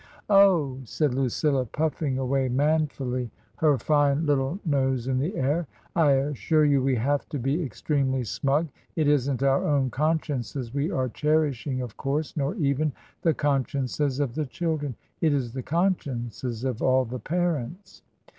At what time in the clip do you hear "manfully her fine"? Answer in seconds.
2.49-4.25